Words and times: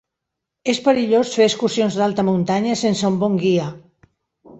És 0.71 0.77
perillós 0.85 1.33
fer 1.39 1.45
excursions 1.47 1.97
d'alta 1.99 2.25
muntanya 2.31 2.79
sense 2.81 3.07
un 3.11 3.21
bon 3.25 3.37
guia. 3.45 3.69